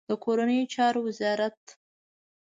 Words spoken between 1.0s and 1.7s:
وزارت